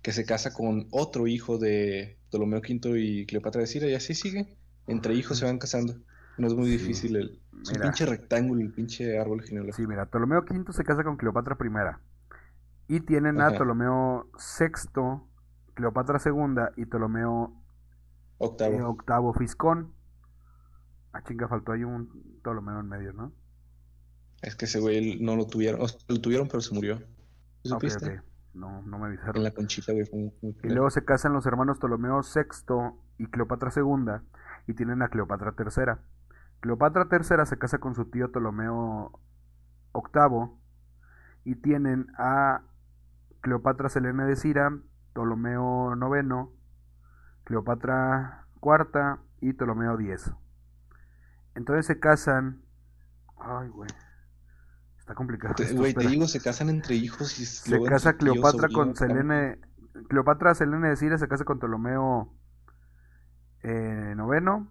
que 0.00 0.12
se 0.12 0.24
casa 0.24 0.54
con 0.54 0.86
otro 0.92 1.26
hijo 1.26 1.58
de 1.58 2.20
Ptolomeo 2.28 2.60
V 2.60 3.00
y 3.00 3.26
Cleopatra 3.26 3.62
de 3.62 3.66
Cira 3.66 3.88
y 3.88 3.94
así 3.94 4.14
sigue. 4.14 4.56
Entre 4.86 5.14
hijos 5.14 5.36
se 5.38 5.44
van 5.44 5.58
casando. 5.58 5.96
No 6.38 6.46
es 6.46 6.54
muy 6.54 6.68
difícil 6.68 7.16
el 7.16 7.40
pinche 7.80 8.06
rectángulo, 8.06 8.60
el 8.60 8.72
pinche 8.72 9.18
árbol 9.18 9.42
genealógico. 9.42 9.76
Sí, 9.76 9.86
mira, 9.86 10.06
Ptolomeo 10.06 10.44
V 10.48 10.72
se 10.72 10.84
casa 10.84 11.04
con 11.04 11.16
Cleopatra 11.16 11.56
I 11.60 12.96
y 12.96 13.00
tienen 13.00 13.40
a 13.40 13.50
Ptolomeo 13.50 14.30
VI, 14.58 14.68
Cleopatra 15.74 16.18
II 16.24 16.82
y 16.82 16.86
Ptolomeo 16.86 17.60
Octavo. 18.38 18.74
Eh, 18.74 18.82
octavo 18.82 19.34
Fiscón. 19.34 19.92
Ah, 21.12 21.22
chinga, 21.22 21.46
faltó 21.46 21.72
ahí 21.72 21.84
un 21.84 22.38
Ptolomeo 22.42 22.80
en 22.80 22.88
medio, 22.88 23.12
¿no? 23.12 23.32
Es 24.40 24.56
que 24.56 24.64
ese 24.64 24.80
güey 24.80 25.20
no 25.20 25.36
lo 25.36 25.46
tuvieron. 25.46 25.82
O 25.82 25.86
lo 26.08 26.20
tuvieron, 26.20 26.48
pero 26.48 26.62
se 26.62 26.74
murió. 26.74 27.02
¿Supiste? 27.62 28.22
No, 28.54 28.82
no 28.82 28.98
me 28.98 29.06
avisaron. 29.06 29.36
En 29.36 29.44
la 29.44 29.50
conchita, 29.50 29.92
güey. 29.92 30.06
y 30.42 30.68
luego 30.68 30.90
se 30.90 31.04
casan 31.04 31.34
los 31.34 31.44
hermanos 31.46 31.78
Ptolomeo 31.78 32.22
VI 32.22 32.74
y 33.18 33.26
Cleopatra 33.26 33.70
II 33.76 34.26
y 34.66 34.74
tienen 34.74 35.02
a 35.02 35.08
Cleopatra 35.08 35.54
III. 35.58 36.00
Cleopatra 36.60 37.08
III 37.10 37.46
se 37.46 37.58
casa 37.58 37.78
con 37.78 37.94
su 37.94 38.06
tío 38.10 38.30
Ptolomeo 38.30 39.18
VIII 39.94 40.50
y 41.44 41.56
tienen 41.56 42.06
a 42.18 42.62
Cleopatra 43.40 43.88
Selene 43.88 44.24
de 44.24 44.36
Cira, 44.36 44.78
Ptolomeo 45.12 45.94
IX 45.94 46.50
Cleopatra 47.44 48.46
IV 48.62 49.18
y 49.40 49.52
Ptolomeo 49.54 49.98
X. 49.98 50.32
Entonces 51.54 51.86
se 51.86 51.98
casan. 51.98 52.62
Ay, 53.38 53.68
güey. 53.68 53.90
Está 54.98 55.14
complicado. 55.14 55.54
Güey, 55.74 55.94
te 55.94 56.06
digo, 56.06 56.28
se 56.28 56.40
casan 56.40 56.68
entre 56.68 56.94
hijos 56.94 57.40
y 57.40 57.46
se 57.46 57.82
casa 57.82 58.12
Cleopatra 58.12 58.68
con 58.68 58.94
Selene. 58.94 59.58
Cleopatra 60.08 60.54
Selene 60.54 60.90
de 60.90 60.96
Siria 60.96 61.18
se 61.18 61.26
casa 61.26 61.44
con 61.44 61.58
Ptolomeo 61.58 62.32
eh, 63.62 64.14
noveno. 64.16 64.70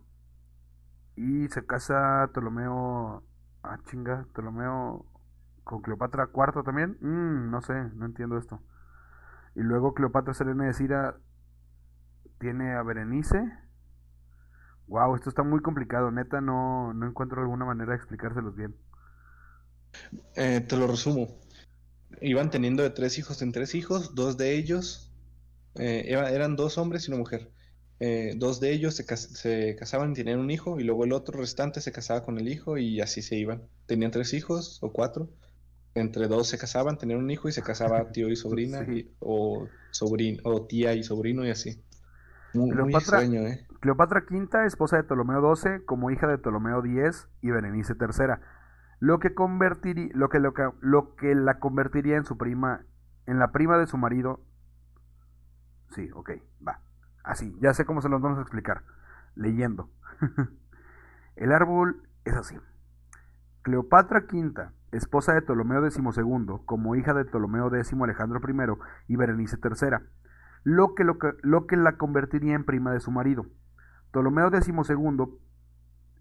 Y 1.20 1.50
se 1.50 1.66
casa 1.66 2.30
Ptolomeo. 2.32 3.24
Ah, 3.62 3.78
chinga. 3.90 4.26
Ptolomeo 4.32 5.06
con 5.66 5.82
Cleopatra 5.82 6.28
cuarto 6.28 6.64
también. 6.64 6.98
Mm, 7.02 7.52
no 7.52 7.62
sé, 7.62 7.74
no 7.96 8.06
entiendo 8.06 8.38
esto. 8.38 8.62
Y 9.54 9.60
luego 9.60 9.94
Cleopatra 9.94 10.34
Selene 10.34 10.68
de 10.68 10.74
Siria 10.74 11.16
tiene 12.40 12.74
a 12.74 12.84
Berenice. 12.84 13.38
Wow, 14.88 15.16
esto 15.16 15.28
está 15.28 15.44
muy 15.44 15.60
complicado. 15.62 16.10
Neta, 16.10 16.40
no, 16.40 16.94
no 16.94 17.06
encuentro 17.06 17.42
alguna 17.42 17.66
manera 17.66 17.92
de 17.92 17.98
explicárselos 17.98 18.56
bien. 18.56 18.78
Eh, 20.38 20.62
te 20.62 20.78
lo 20.78 20.88
resumo. 20.88 21.28
Iban 22.22 22.50
teniendo 22.50 22.82
de 22.82 22.92
tres 22.92 23.18
hijos 23.18 23.42
en 23.42 23.52
tres 23.52 23.76
hijos. 23.76 24.16
Dos 24.16 24.38
de 24.38 24.56
ellos 24.56 25.12
eh, 25.76 26.06
eran 26.08 26.56
dos 26.56 26.78
hombres 26.78 27.06
y 27.06 27.12
una 27.12 27.20
mujer. 27.20 27.52
Eh, 28.00 28.34
dos 28.38 28.62
de 28.62 28.72
ellos 28.72 28.96
se, 28.96 29.04
se, 29.18 29.76
casaban 29.76 30.12
y 30.12 30.16
tenían 30.16 30.40
un 30.40 30.52
hijo, 30.52 30.80
y 30.80 30.84
luego 30.84 31.04
el 31.04 31.12
otro 31.12 31.40
restante 31.40 31.82
se 31.82 31.92
casaba 31.92 32.24
con 32.24 32.38
el 32.38 32.48
hijo 32.48 32.78
y 32.78 33.02
así 33.02 33.22
se 33.22 33.36
iban. 33.36 33.64
Tenían 33.88 34.12
tres 34.12 34.34
hijos 34.34 34.80
o 34.82 34.92
cuatro. 34.92 35.30
Entre 35.96 36.28
dos 36.28 36.48
se 36.48 36.58
casaban, 36.58 36.98
tenían 36.98 37.20
un 37.20 37.30
hijo 37.30 37.50
y 37.50 37.52
se 37.52 37.62
casaba 37.62 38.10
tío 38.12 38.30
y 38.30 38.36
sobrina, 38.36 38.86
o, 39.20 39.68
sobrin, 39.92 40.40
o 40.44 40.66
tía 40.66 40.94
y 40.94 41.04
sobrino 41.04 41.46
y 41.46 41.50
así. 41.50 41.84
Cleopatra, 42.54 43.24
¿eh? 43.24 43.68
Cleopatra 43.82 44.24
V, 44.30 44.66
esposa 44.66 44.98
de 44.98 45.04
Ptolomeo 45.04 45.56
XII, 45.56 45.86
como 45.86 46.10
hija 46.10 46.28
de 46.28 46.38
Ptolomeo 46.38 46.84
X 46.84 47.28
y 47.42 47.52
Berenice 47.52 47.94
III, 48.00 48.36
lo 49.00 49.20
que, 49.20 49.34
convertiría, 49.34 50.10
lo, 50.14 50.30
que, 50.30 50.40
lo, 50.40 50.54
que, 50.54 50.64
lo 50.80 51.16
que 51.16 51.36
la 51.36 51.60
convertiría 51.60 52.18
en 52.18 52.26
su 52.26 52.38
prima, 52.38 52.86
en 53.28 53.40
la 53.40 53.52
prima 53.52 53.78
de 53.78 53.88
su 53.88 53.98
marido. 53.98 54.42
Sí, 55.92 56.10
ok, 56.14 56.32
va. 56.66 56.82
Así, 57.30 57.56
ya 57.62 57.76
sé 57.76 57.86
cómo 57.86 58.02
se 58.02 58.10
los 58.10 58.22
vamos 58.22 58.40
a 58.40 58.42
explicar. 58.42 58.82
Leyendo. 59.36 59.92
El 61.36 61.52
árbol 61.52 62.02
es 62.26 62.34
así. 62.34 62.58
Cleopatra 63.62 64.26
V, 64.32 64.70
esposa 64.92 65.34
de 65.34 65.44
Ptolomeo 65.44 65.88
XII, 65.88 66.02
como 66.66 66.96
hija 66.96 67.14
de 67.14 67.26
Ptolomeo 67.26 67.68
X 67.68 67.94
Alejandro 68.02 68.42
I 69.08 69.14
y 69.14 69.16
Berenice 69.16 69.58
III 69.64 70.00
lo 70.64 70.96
que, 70.96 71.04
lo 71.04 71.68
que, 71.68 71.78
la 71.78 71.98
convertiría 71.98 72.56
en 72.56 72.66
prima 72.66 72.92
de 72.92 73.00
su 73.00 73.12
marido. 73.12 73.46
Ptolomeo 74.10 74.50
XII, 74.50 74.74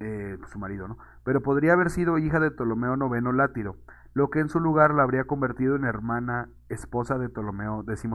eh, 0.01 0.39
su 0.47 0.59
marido, 0.59 0.89
¿no? 0.89 0.99
Pero 1.25 1.43
podría 1.43 1.73
haber 1.73 1.89
sido 1.89 2.19
hija 2.19 2.39
de 2.39 2.51
Ptolomeo 2.51 2.95
IX 2.95 3.35
Látiro, 3.35 3.77
lo 4.13 4.29
que 4.29 4.41
en 4.41 4.51
su 4.51 4.61
lugar 4.61 4.93
la 4.93 5.05
habría 5.05 5.25
convertido 5.25 5.75
en 5.75 5.85
hermana 5.85 6.51
esposa 6.69 7.17
de 7.17 7.31
Ptolomeo 7.31 7.83
XII. 7.85 8.11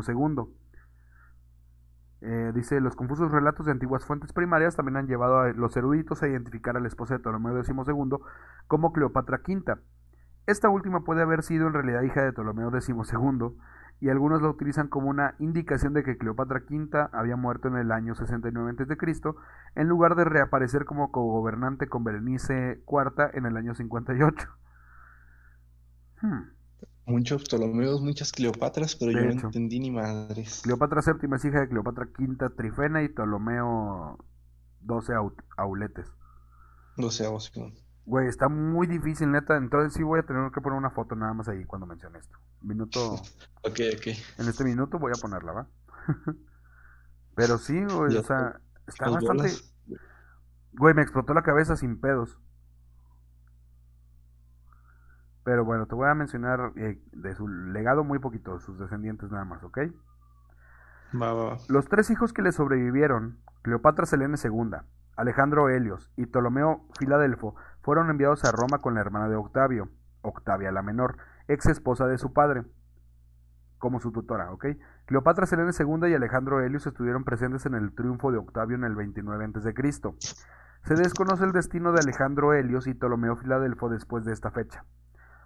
Eh, 2.25 2.53
dice, 2.56 2.80
los 2.80 2.96
confusos 2.96 3.34
relatos 3.34 3.65
de 3.65 3.74
antiguas 3.74 4.06
fuentes 4.06 4.32
primarias 4.32 4.77
también 4.77 4.96
han 4.96 5.08
llevado 5.08 5.39
a 5.42 5.50
los 5.50 5.75
eruditos 5.75 6.24
a 6.24 6.27
identificar 6.30 6.77
a 6.77 6.80
la 6.80 6.88
esposa 6.88 7.15
de 7.15 7.20
Ptolomeo 7.20 7.62
XII 7.62 7.74
como 8.68 8.94
Cleopatra 8.94 9.42
V. 9.46 9.75
Esta 10.48 10.70
última 10.70 11.03
puede 11.03 11.22
haber 11.22 11.44
sido 11.44 11.68
en 11.68 11.74
realidad 11.74 12.01
hija 12.03 12.22
de 12.24 12.32
Ptolomeo 12.32 12.72
XII, 12.72 12.96
y 14.00 14.10
algunos 14.10 14.42
lo 14.42 14.50
utilizan 14.50 14.88
como 14.88 15.10
una 15.10 15.36
indicación 15.39 15.94
de 15.94 16.03
que 16.03 16.18
Cleopatra 16.18 16.63
V 16.70 17.10
había 17.12 17.36
muerto 17.36 17.68
en 17.68 17.75
el 17.75 17.92
año 17.92 18.15
69 18.15 18.72
a.C., 18.72 18.96
en 19.75 19.88
lugar 19.89 20.15
de 20.15 20.24
reaparecer 20.24 20.86
como 20.86 21.12
cogobernante 21.12 21.88
con 21.88 22.06
Berenice 22.06 22.82
IV 22.88 23.32
en 23.34 23.46
el 23.46 23.58
año 23.58 23.75
58. 23.75 24.50
Hmm. 26.22 26.52
Muchos 27.05 27.43
Ptolomeos, 27.43 28.01
muchas 28.01 28.31
Cleopatras, 28.31 28.95
pero 28.95 29.12
De 29.12 29.24
yo 29.24 29.29
hecho. 29.29 29.41
no 29.41 29.48
entendí 29.48 29.79
ni 29.79 29.91
madres. 29.91 30.62
Cleopatra 30.63 31.01
VII 31.05 31.29
es 31.36 31.45
hija 31.45 31.60
de 31.62 31.67
Cleopatra 31.69 32.07
V 32.17 32.50
Trifena 32.55 33.03
y 33.03 33.10
Ptolomeo 33.10 34.17
12 34.79 35.13
Au- 35.13 35.36
Auletes. 35.57 36.07
No 36.98 37.10
sé, 37.12 37.27
vos, 37.27 37.45
Simón. 37.53 37.74
Güey, 38.05 38.27
está 38.27 38.48
muy 38.50 38.88
difícil, 38.88 39.31
neta. 39.31 39.57
Entonces 39.57 39.93
sí 39.93 40.03
voy 40.03 40.19
a 40.19 40.24
tener 40.24 40.50
que 40.51 40.62
poner 40.62 40.77
una 40.77 40.91
foto 40.91 41.15
nada 41.15 41.33
más 41.33 41.48
ahí 41.50 41.65
cuando 41.65 41.86
mencione 41.88 42.19
esto. 42.19 42.38
Minuto. 42.62 43.15
Ok, 43.65 43.79
ok. 43.98 44.07
En 44.39 44.50
este 44.50 44.65
minuto 44.65 45.00
voy 45.00 45.13
a 45.17 45.22
ponerla, 45.22 45.53
¿va? 45.53 45.67
Pero 47.36 47.57
sí, 47.57 47.81
güey, 47.86 48.12
Ya 48.13 48.19
o 48.19 48.24
sea, 48.24 48.60
está 48.88 49.10
bastante. 49.10 49.43
bolas. 49.43 49.74
Güey, 50.74 50.93
me 50.93 51.01
explotó 51.01 51.33
la 51.33 51.43
cabeza 51.43 51.77
sin 51.77 52.00
pedos. 52.01 52.38
Pero 55.43 55.65
bueno, 55.65 55.85
te 55.88 55.95
voy 55.95 56.07
a 56.07 56.15
mencionar 56.15 56.71
eh, 56.75 57.01
de 57.12 57.35
su 57.35 57.47
legado 57.47 58.03
muy 58.03 58.19
poquito, 58.19 58.59
sus 58.59 58.79
descendientes 58.79 59.31
nada 59.31 59.45
más, 59.45 59.63
¿ok? 59.63 59.79
Va, 61.21 61.33
va, 61.33 61.43
va. 61.43 61.57
Los 61.69 61.88
tres 61.89 62.09
hijos 62.09 62.33
que 62.33 62.41
le 62.41 62.51
sobrevivieron, 62.51 63.39
Cleopatra 63.62 64.05
Selene 64.05 64.38
II, 64.41 64.77
Alejandro 65.15 65.69
Helios 65.69 66.12
y 66.15 66.25
Ptolomeo 66.25 66.88
Filadelfo, 66.97 67.55
fueron 67.81 68.09
enviados 68.09 68.45
a 68.45 68.51
Roma 68.51 68.79
con 68.79 68.95
la 68.95 69.01
hermana 69.01 69.27
de 69.27 69.35
Octavio, 69.35 69.89
Octavia 70.21 70.71
la 70.71 70.81
menor, 70.81 71.17
ex 71.47 71.65
esposa 71.67 72.07
de 72.07 72.17
su 72.17 72.33
padre, 72.33 72.63
como 73.77 74.00
su 74.00 74.12
tutora, 74.13 74.51
¿ok? 74.51 74.65
Cleopatra 75.05 75.45
Selene 75.45 75.71
II 75.77 76.09
y 76.09 76.13
Alejandro 76.13 76.62
Helios 76.62 76.88
estuvieron 76.88 77.25
presentes 77.25 77.65
en 77.65 77.75
el 77.75 77.93
triunfo 77.93 78.31
de 78.31 78.38
Octavio 78.38 78.77
en 78.77 78.85
el 78.85 78.95
29 78.95 79.45
a.C. 79.45 79.73
Se 80.83 80.95
desconoce 80.95 81.43
el 81.43 81.51
destino 81.51 81.91
de 81.91 82.00
Alejandro 82.00 82.53
Helios 82.53 82.88
y 82.88 82.93
Ptolomeo 82.93 83.35
Filadelfo 83.35 83.89
después 83.89 84.23
de 84.23 84.31
esta 84.31 84.51
fecha. 84.51 84.85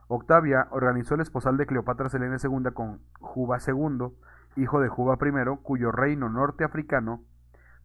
Octavia 0.08 0.68
organizó 0.72 1.16
el 1.16 1.22
esposal 1.22 1.58
de 1.58 1.66
Cleopatra 1.66 2.10
Selene 2.10 2.38
II 2.42 2.72
con 2.74 3.02
Juba 3.20 3.58
II, 3.66 4.14
hijo 4.56 4.80
de 4.80 4.88
Juba 4.88 5.18
I, 5.22 5.58
cuyo 5.62 5.92
reino 5.92 6.30
norteafricano 6.30 7.24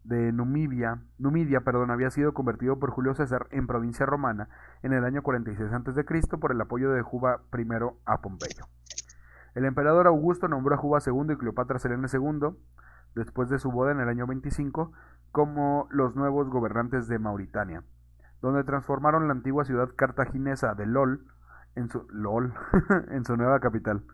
de 0.04 0.32
Numidia, 0.32 1.02
Numidia 1.18 1.60
perdón, 1.62 1.90
había 1.90 2.10
sido 2.10 2.32
convertido 2.32 2.78
por 2.78 2.90
Julio 2.90 3.14
César 3.14 3.46
en 3.50 3.66
provincia 3.66 4.06
romana 4.06 4.48
en 4.82 4.92
el 4.92 5.04
año 5.04 5.22
46 5.22 5.72
a.C. 5.72 6.36
por 6.38 6.52
el 6.52 6.60
apoyo 6.60 6.92
de 6.92 7.02
Juba 7.02 7.42
I 7.56 7.66
a 8.04 8.20
Pompeyo. 8.20 8.66
El 9.54 9.64
emperador 9.64 10.06
Augusto 10.06 10.48
nombró 10.48 10.74
a 10.74 10.78
Juba 10.78 11.00
II 11.04 11.34
y 11.34 11.36
Cleopatra 11.36 11.78
Selene 11.78 12.06
II, 12.12 12.56
después 13.14 13.48
de 13.48 13.58
su 13.58 13.70
boda 13.70 13.92
en 13.92 14.00
el 14.00 14.08
año 14.08 14.26
25, 14.26 14.92
como 15.30 15.88
los 15.90 16.14
nuevos 16.14 16.48
gobernantes 16.48 17.08
de 17.08 17.18
Mauritania, 17.18 17.82
donde 18.40 18.64
transformaron 18.64 19.26
la 19.26 19.34
antigua 19.34 19.64
ciudad 19.64 19.90
cartaginesa 19.94 20.74
de 20.74 20.86
Lol 20.86 21.26
en 21.74 21.88
su, 21.88 22.06
LOL, 22.10 22.54
en 23.10 23.24
su 23.24 23.36
nueva 23.36 23.60
capital, 23.60 24.04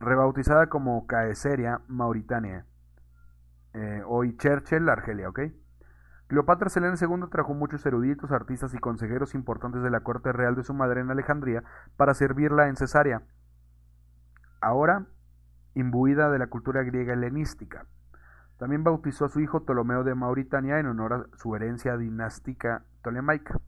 rebautizada 0.00 0.68
como 0.68 1.06
Caeseria, 1.06 1.80
Mauritania, 1.88 2.66
eh, 3.74 4.02
hoy 4.06 4.36
Churchill, 4.36 4.88
Argelia, 4.88 5.28
¿ok? 5.28 5.40
Cleopatra 6.28 6.68
Selene 6.68 6.96
II 7.00 7.28
trajo 7.30 7.54
muchos 7.54 7.84
eruditos, 7.86 8.32
artistas 8.32 8.74
y 8.74 8.78
consejeros 8.78 9.34
importantes 9.34 9.82
de 9.82 9.90
la 9.90 10.00
corte 10.00 10.30
real 10.30 10.54
de 10.56 10.62
su 10.62 10.74
madre 10.74 11.00
en 11.00 11.10
Alejandría 11.10 11.62
para 11.96 12.12
servirla 12.12 12.68
en 12.68 12.76
Cesarea, 12.76 13.22
ahora 14.60 15.06
imbuida 15.74 16.30
de 16.30 16.38
la 16.38 16.48
cultura 16.48 16.82
griega 16.82 17.14
helenística. 17.14 17.86
También 18.58 18.84
bautizó 18.84 19.24
a 19.24 19.28
su 19.28 19.40
hijo 19.40 19.64
Ptolomeo 19.64 20.04
de 20.04 20.14
Mauritania 20.14 20.78
en 20.80 20.86
honor 20.86 21.12
a 21.12 21.36
su 21.36 21.54
herencia 21.54 21.96
dinástica 21.96 22.84
tolemaica. 23.02 23.58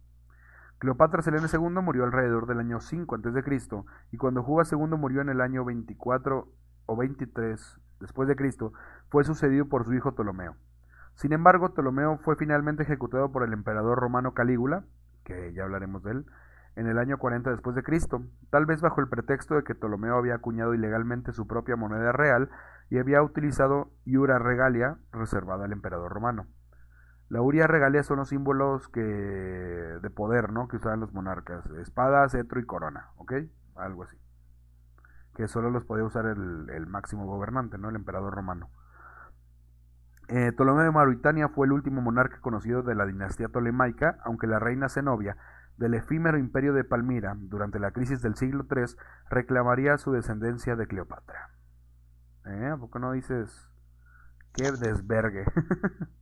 Cleopatra 0.81 1.21
Selene 1.21 1.47
II 1.53 1.83
murió 1.83 2.05
alrededor 2.05 2.47
del 2.47 2.59
año 2.59 2.81
5 2.81 3.15
a.C. 3.15 3.61
y 4.13 4.17
cuando 4.17 4.43
Juba 4.43 4.63
II 4.65 4.97
murió 4.97 5.21
en 5.21 5.29
el 5.29 5.43
año 5.43 5.63
24 5.63 6.49
o 6.87 6.97
23 6.97 7.81
después 8.01 8.27
de 8.27 8.35
Cristo, 8.35 8.73
fue 9.11 9.23
sucedido 9.25 9.67
por 9.69 9.85
su 9.85 9.93
hijo 9.93 10.13
Ptolomeo. 10.13 10.57
Sin 11.17 11.35
embargo, 11.35 11.75
Ptolomeo 11.75 12.17
fue 12.25 12.35
finalmente 12.37 12.85
ejecutado 12.85 13.31
por 13.31 13.43
el 13.43 13.53
emperador 13.53 13.99
romano 13.99 14.33
Calígula, 14.33 14.85
que 15.23 15.53
ya 15.53 15.65
hablaremos 15.65 16.03
de 16.03 16.13
él, 16.13 16.27
en 16.77 16.87
el 16.87 16.97
año 16.97 17.19
40 17.19 17.51
después 17.51 17.77
de 17.77 17.83
Cristo, 17.83 18.23
tal 18.49 18.64
vez 18.64 18.81
bajo 18.81 19.03
el 19.03 19.09
pretexto 19.09 19.57
de 19.57 19.64
que 19.64 19.75
Ptolomeo 19.75 20.16
había 20.16 20.37
acuñado 20.37 20.73
ilegalmente 20.73 21.33
su 21.33 21.47
propia 21.47 21.77
moneda 21.77 22.12
real 22.12 22.49
y 22.88 22.97
había 22.97 23.23
utilizado 23.23 23.90
iura 24.07 24.38
regalia 24.38 24.97
reservada 25.12 25.66
al 25.66 25.73
emperador 25.73 26.11
romano. 26.11 26.47
La 27.31 27.40
uria 27.40 27.69
regalia 27.69 28.03
son 28.03 28.19
los 28.19 28.29
símbolos 28.29 28.88
que 28.88 29.01
de 29.01 30.11
poder, 30.11 30.53
¿no? 30.53 30.66
Que 30.66 30.79
usaban 30.79 30.99
los 30.99 31.12
monarcas, 31.12 31.64
espada, 31.81 32.29
cetro 32.29 32.59
y 32.59 32.66
corona, 32.66 33.11
¿ok? 33.19 33.35
Algo 33.77 34.03
así. 34.03 34.16
Que 35.37 35.47
solo 35.47 35.71
los 35.71 35.85
podía 35.85 36.05
usar 36.05 36.27
el, 36.27 36.87
máximo 36.88 37.27
gobernante, 37.27 37.79
¿no? 37.79 37.88
El 37.88 37.95
emperador 37.95 38.35
romano. 38.35 38.69
Eh, 40.27 40.51
Ptolomeo 40.51 40.83
de 40.83 40.90
Mauritania 40.90 41.49
fue 41.49 41.66
el 41.66 41.73
último 41.73 42.01
monarca 42.03 42.40
conocido 42.40 42.83
de 42.83 42.97
la 42.97 43.07
dinastía 43.07 43.47
tolemaica, 43.47 44.19
aunque 44.25 44.49
la 44.49 44.59
reina 44.59 44.88
Zenobia 44.88 45.37
del 45.77 45.95
efímero 45.95 46.37
imperio 46.37 46.75
de 46.75 46.83
Palmira, 46.83 47.37
durante 47.38 47.79
la 47.79 47.93
crisis 47.93 48.23
del 48.23 48.35
siglo 48.35 48.66
III, 48.69 48.97
reclamaría 49.31 49.99
su 49.99 50.11
descendencia 50.11 50.75
de 50.75 50.88
Cleopatra. 50.88 51.51
¿Eh? 52.45 52.71
¿A 52.75 52.77
poco 52.77 52.99
no 52.99 53.12
dices? 53.12 53.71
¡Qué 54.53 54.73
desvergue! 54.73 55.45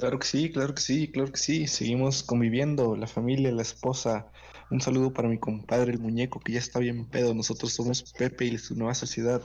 Claro 0.00 0.18
que 0.18 0.26
sí, 0.26 0.50
claro 0.50 0.74
que 0.74 0.80
sí, 0.80 1.12
claro 1.12 1.30
que 1.30 1.36
sí. 1.36 1.66
Seguimos 1.66 2.22
conviviendo, 2.22 2.96
la 2.96 3.06
familia, 3.06 3.52
la 3.52 3.60
esposa. 3.60 4.32
Un 4.70 4.80
saludo 4.80 5.12
para 5.12 5.28
mi 5.28 5.38
compadre 5.38 5.92
el 5.92 5.98
muñeco 5.98 6.40
que 6.40 6.52
ya 6.54 6.58
está 6.58 6.78
bien 6.78 7.04
pedo. 7.04 7.34
Nosotros 7.34 7.74
somos 7.74 8.10
Pepe 8.14 8.46
y 8.46 8.56
su 8.56 8.74
nueva 8.76 8.94
sociedad. 8.94 9.42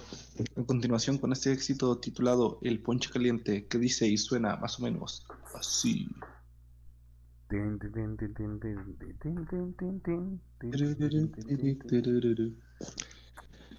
A 0.56 0.64
continuación 0.64 1.18
con 1.18 1.34
este 1.34 1.52
éxito 1.52 2.00
titulado 2.00 2.60
El 2.62 2.82
Ponche 2.82 3.10
Caliente, 3.12 3.68
que 3.68 3.78
dice 3.78 4.08
y 4.08 4.16
suena 4.16 4.56
más 4.56 4.80
o 4.80 4.84
menos 4.84 5.28
así. 5.54 6.08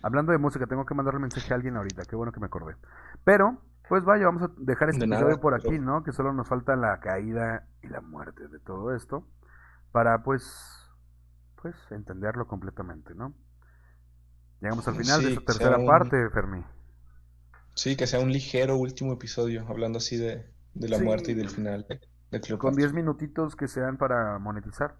Hablando 0.03 0.33
de 0.33 0.39
música, 0.39 0.67
tengo 0.67 0.85
que 0.85 0.95
mandarle 0.95 1.21
mensaje 1.21 1.55
a 1.55 1.57
alguien 1.57 1.75
ahorita, 1.79 2.03
qué 2.05 2.17
bueno 2.17 2.33
que 2.33 2.41
me 2.41 2.47
acordé. 2.47 2.77
Pero 3.25 3.62
pues 3.88 4.05
vaya, 4.05 4.27
vamos 4.27 4.42
a 4.42 4.51
dejar 4.59 4.90
este 4.90 5.01
De 5.01 5.07
nada, 5.07 5.22
episodio 5.22 5.40
por 5.40 5.57
pero- 5.61 5.70
aquí, 5.70 5.79
¿no? 5.79 6.03
Que 6.03 6.12
solo 6.12 6.33
nos 6.33 6.49
falta 6.49 6.77
la 6.77 7.01
caída 7.01 7.66
y 7.83 7.88
la 7.88 8.01
muerte 8.01 8.49
de 8.49 8.59
todo 8.61 8.94
esto. 8.94 9.27
Para, 9.92 10.22
pues, 10.22 10.44
pues, 11.62 11.75
entenderlo 11.90 12.46
completamente, 12.46 13.14
¿no? 13.14 13.35
Llegamos 14.61 14.87
al 14.88 14.96
final 14.96 15.22
de 15.22 15.29
esta 15.35 15.44
tercera 15.44 15.79
un- 15.79 15.87
parte, 15.87 16.29
Fermi. 16.31 16.64
Sí, 17.75 17.96
que 17.96 18.07
sea 18.07 18.20
un 18.20 18.33
ligero 18.33 18.77
último 18.77 19.12
episodio, 19.12 19.66
hablando 19.68 19.99
así 19.99 20.16
de, 20.16 20.51
de 20.75 20.88
la 20.88 20.99
Sí. 20.99 21.05
muerte 21.05 21.33
y 21.33 21.35
del 21.35 21.51
final 21.51 21.85
de, 21.88 21.96
de 21.96 22.40
Con 22.40 22.40
Cleopatra. 22.40 22.77
10 22.77 22.92
minutitos 22.94 23.55
que 23.55 23.68
sean 23.68 23.96
para 23.99 24.38
monetizar. 24.38 24.96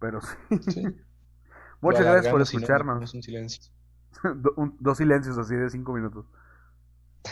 Pero 0.00 0.20
sí. 0.20 0.36
Sí. 0.68 0.84
Muchas 1.80 2.00
Lo 2.04 2.10
gracias 2.12 2.30
por 2.30 2.40
no, 2.40 2.42
escucharnos. 2.44 3.02
es 3.04 3.14
un 3.14 3.22
silencio. 3.22 3.72
Do- 4.36 4.54
un- 4.56 4.76
dos 4.80 4.98
silencios 4.98 5.38
así 5.38 5.54
de 5.54 5.70
5 5.70 5.92
minutos. 5.92 6.26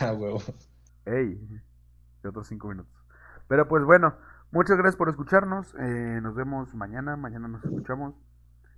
Ah, 0.01 0.13
huevo. 0.13 0.41
Ey, 1.07 1.37
de 2.23 2.29
otros 2.29 2.47
5 2.49 2.69
minutos. 2.69 2.93
Pero 3.49 3.69
pues 3.69 3.85
bueno, 3.85 4.17
muchas 4.51 4.77
gracias 4.77 4.97
por 4.97 5.09
escucharnos. 5.09 5.75
eh, 5.79 6.21
nos 6.23 6.35
vemos 6.35 6.75
mañana. 6.75 7.17
Mañana 7.17 7.49
nos 7.49 7.65
escuchamos 7.65 8.15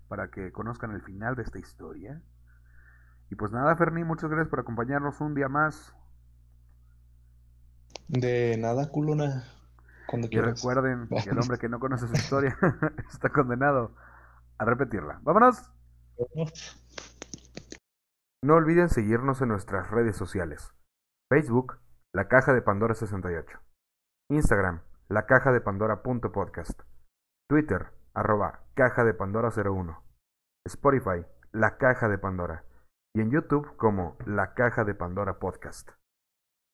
para 0.08 0.30
que 0.30 0.52
conozcan 0.52 0.92
el 0.92 1.02
final 1.02 1.34
de 1.36 1.42
esta 1.42 1.58
historia. 1.58 2.22
Y 3.30 3.34
pues 3.34 3.52
nada, 3.52 3.76
Ferni, 3.76 4.04
muchas 4.04 4.30
gracias 4.30 4.48
por 4.48 4.60
acompañarnos 4.60 5.20
un 5.20 5.34
día 5.34 5.48
más. 5.48 5.94
De 8.08 8.56
nada, 8.58 8.90
culona. 8.90 9.44
Cuando 10.06 10.28
Y 10.28 10.30
quieras. 10.30 10.56
recuerden 10.56 11.08
que 11.08 11.30
el 11.30 11.38
hombre 11.38 11.58
que 11.58 11.68
no 11.68 11.78
conoce 11.78 12.06
su 12.08 12.14
historia 12.14 12.56
está 13.10 13.28
condenado 13.28 13.94
a 14.58 14.64
repetirla. 14.64 15.20
¡Vámonos! 15.22 15.70
No 18.42 18.54
olviden 18.54 18.88
seguirnos 18.88 19.42
en 19.42 19.48
nuestras 19.48 19.90
redes 19.90 20.16
sociales. 20.16 20.72
Facebook, 21.28 21.78
La 22.14 22.27
Caja 22.27 22.55
de 22.55 22.62
Pandora 22.62 22.94
68. 22.94 23.61
Instagram, 24.31 24.81
La 25.09 25.27
Caja 25.27 25.53
de 25.53 25.61
Pandora.podcast. 25.61 26.81
Twitter, 27.51 27.92
arroba 28.14 28.64
Caja 28.73 29.05
de 29.05 29.12
Pandora 29.12 29.51
01. 29.51 30.03
Spotify, 30.66 31.27
La 31.53 31.77
Caja 31.77 32.09
de 32.09 32.16
Pandora. 32.16 32.64
Y 33.14 33.21
en 33.21 33.31
YouTube 33.31 33.77
como 33.77 34.16
La 34.25 34.55
Caja 34.55 34.85
de 34.85 34.94
Pandora 34.94 35.38
Podcast. 35.38 35.90